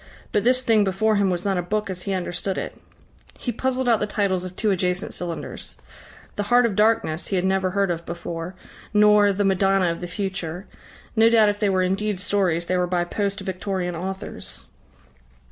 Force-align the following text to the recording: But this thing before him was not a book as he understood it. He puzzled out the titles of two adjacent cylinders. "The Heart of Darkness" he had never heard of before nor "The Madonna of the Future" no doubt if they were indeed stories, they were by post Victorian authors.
But 0.31 0.43
this 0.43 0.63
thing 0.63 0.83
before 0.83 1.17
him 1.17 1.29
was 1.29 1.45
not 1.45 1.59
a 1.59 1.61
book 1.61 1.87
as 1.87 2.01
he 2.01 2.13
understood 2.13 2.57
it. 2.57 2.75
He 3.37 3.51
puzzled 3.51 3.87
out 3.87 3.99
the 3.99 4.07
titles 4.07 4.43
of 4.43 4.55
two 4.55 4.71
adjacent 4.71 5.13
cylinders. 5.13 5.77
"The 6.37 6.41
Heart 6.49 6.65
of 6.65 6.75
Darkness" 6.75 7.27
he 7.27 7.35
had 7.35 7.45
never 7.45 7.69
heard 7.69 7.91
of 7.91 8.03
before 8.03 8.55
nor 8.95 9.31
"The 9.31 9.45
Madonna 9.45 9.91
of 9.91 10.01
the 10.01 10.07
Future" 10.07 10.65
no 11.15 11.29
doubt 11.29 11.49
if 11.49 11.59
they 11.59 11.69
were 11.69 11.83
indeed 11.83 12.19
stories, 12.19 12.65
they 12.65 12.77
were 12.77 12.87
by 12.87 13.03
post 13.03 13.41
Victorian 13.41 13.95
authors. 13.95 14.65